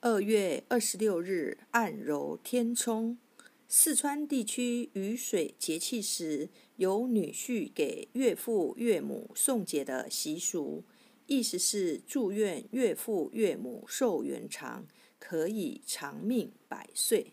[0.00, 3.18] 二月二十六日，按揉天冲。
[3.66, 10.84] 四川地区雨水节气时，有女婿给岳父岳母送节的习俗，
[11.26, 14.86] 意思是祝愿岳父岳母寿元长，
[15.18, 17.32] 可以长命百岁。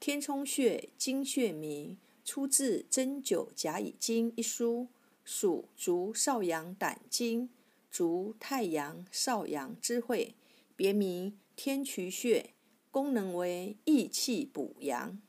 [0.00, 4.88] 天冲穴，经穴名，出自《针灸甲乙经》一书，
[5.22, 7.50] 属足少阳胆经，
[7.90, 10.34] 足太阳少阳之会，
[10.74, 12.50] 别名天渠穴，
[12.88, 15.20] 功能为益气补阳。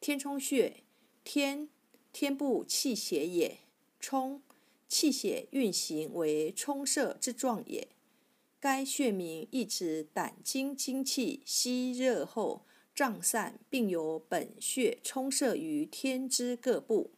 [0.00, 0.82] 天冲穴，
[1.22, 1.68] 天，
[2.12, 3.60] 天部气血也；
[4.00, 4.42] 冲，
[4.88, 7.86] 气血运行为冲射之状也。
[8.58, 17.12] 该穴名意指胆经精气吸热后胀散，并由本穴冲射于天之各部。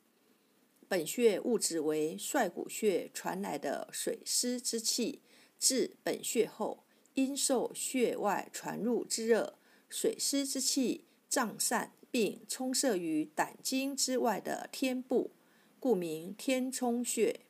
[0.86, 5.22] 本穴物质为率谷穴传来的水湿之气，
[5.58, 6.84] 至本穴后，
[7.14, 9.58] 因受穴外传入之热，
[9.88, 11.92] 水湿之气胀散。
[12.12, 15.30] 并充塞于胆经之外的天部，
[15.80, 17.40] 故名天冲穴，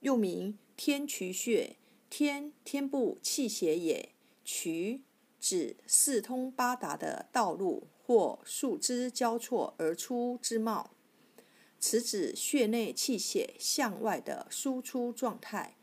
[0.00, 1.76] 又名天渠穴。
[2.08, 4.14] 天，天部气血也；
[4.46, 5.02] 渠，
[5.38, 10.92] 指四通八达的道路或树枝交错而出之貌。
[11.78, 15.76] 此指穴内气血向外的输出状态。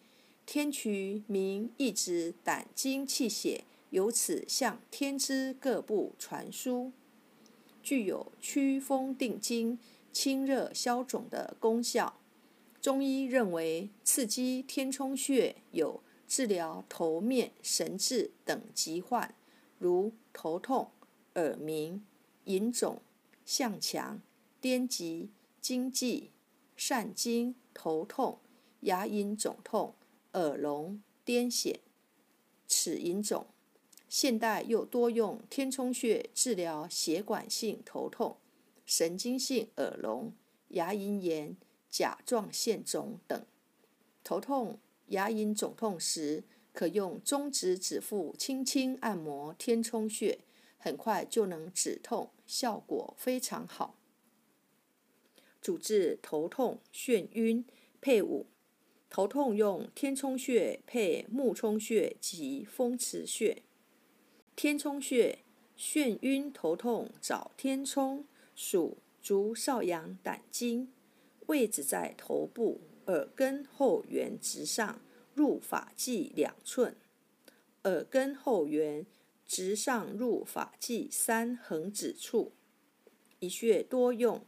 [0.52, 6.92] 天渠名意指胆经气血由此向天之各部传输。
[7.84, 9.78] 具有祛风定惊、
[10.12, 12.20] 清热消肿的功效。
[12.82, 19.36] 中医认为，刺激天冲穴有治疗头面神志等疾患，
[19.78, 20.90] 如头痛、
[21.36, 22.04] 耳鸣、
[22.46, 23.00] 隐肿、
[23.46, 24.20] 向强、
[24.60, 25.28] 癫痫、
[25.62, 26.32] 惊悸、
[26.76, 28.40] 疝精、头痛、
[28.80, 29.94] 牙龈肿痛、
[30.34, 31.78] 耳聋、癫痫、
[32.68, 33.48] 齿龈肿。
[34.08, 38.38] 现代又多用天冲穴治疗血管性头痛、
[38.86, 40.34] 神经性耳聋、
[40.70, 41.56] 牙龈炎、
[41.90, 43.46] 甲状腺肿等。
[44.24, 50.40] 头痛、牙龈肿痛时，可用中指指腹轻轻按摩天冲穴，
[50.78, 53.96] 很快就能止痛，效果非常好。
[55.62, 57.64] 主治头痛、眩晕，
[58.02, 58.48] 配伍。
[59.10, 63.64] 头痛用天冲穴配目冲穴及风池穴。
[64.56, 65.40] 天冲穴，
[65.76, 68.26] 眩晕头痛找天冲，
[68.56, 70.92] 属足少阳胆经，
[71.48, 75.02] 位置在头部耳根后缘直上
[75.34, 76.96] 入发际两寸，
[77.86, 79.06] 耳根后缘
[79.48, 82.52] 直上入发际三横指处。
[83.40, 84.46] 一穴多用，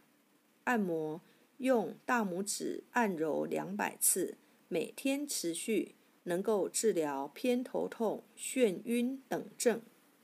[0.66, 1.22] 按摩
[1.58, 4.36] 用大拇指按揉两百次，
[4.74, 9.82] 每天持续，能够治疗偏头痛、眩晕等症。